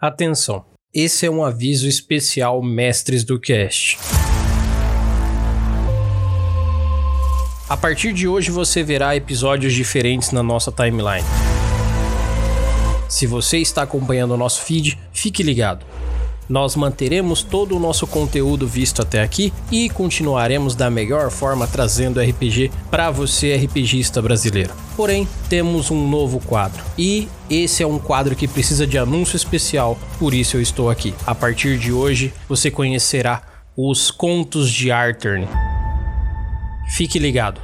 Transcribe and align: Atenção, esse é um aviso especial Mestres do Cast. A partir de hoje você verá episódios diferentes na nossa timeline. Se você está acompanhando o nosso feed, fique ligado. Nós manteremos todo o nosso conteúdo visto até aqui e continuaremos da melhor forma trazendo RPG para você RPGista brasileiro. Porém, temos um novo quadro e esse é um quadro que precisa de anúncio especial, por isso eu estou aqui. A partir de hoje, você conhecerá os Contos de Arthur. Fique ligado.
Atenção, 0.00 0.64
esse 0.94 1.26
é 1.26 1.30
um 1.30 1.44
aviso 1.44 1.88
especial 1.88 2.62
Mestres 2.62 3.24
do 3.24 3.36
Cast. 3.36 3.98
A 7.68 7.76
partir 7.76 8.12
de 8.12 8.28
hoje 8.28 8.52
você 8.52 8.84
verá 8.84 9.16
episódios 9.16 9.72
diferentes 9.72 10.30
na 10.30 10.40
nossa 10.40 10.70
timeline. 10.70 11.26
Se 13.08 13.26
você 13.26 13.58
está 13.58 13.82
acompanhando 13.82 14.34
o 14.34 14.36
nosso 14.36 14.62
feed, 14.62 14.96
fique 15.12 15.42
ligado. 15.42 15.84
Nós 16.48 16.74
manteremos 16.74 17.42
todo 17.42 17.76
o 17.76 17.80
nosso 17.80 18.06
conteúdo 18.06 18.66
visto 18.66 19.02
até 19.02 19.22
aqui 19.22 19.52
e 19.70 19.90
continuaremos 19.90 20.74
da 20.74 20.88
melhor 20.88 21.30
forma 21.30 21.66
trazendo 21.66 22.20
RPG 22.20 22.70
para 22.90 23.10
você 23.10 23.54
RPGista 23.54 24.22
brasileiro. 24.22 24.72
Porém, 24.96 25.28
temos 25.48 25.90
um 25.90 26.08
novo 26.08 26.40
quadro 26.40 26.82
e 26.96 27.28
esse 27.50 27.82
é 27.82 27.86
um 27.86 27.98
quadro 27.98 28.34
que 28.34 28.48
precisa 28.48 28.86
de 28.86 28.96
anúncio 28.96 29.36
especial, 29.36 29.98
por 30.18 30.32
isso 30.32 30.56
eu 30.56 30.62
estou 30.62 30.88
aqui. 30.88 31.14
A 31.26 31.34
partir 31.34 31.78
de 31.78 31.92
hoje, 31.92 32.32
você 32.48 32.70
conhecerá 32.70 33.42
os 33.76 34.10
Contos 34.10 34.70
de 34.70 34.90
Arthur. 34.90 35.46
Fique 36.88 37.18
ligado. 37.18 37.60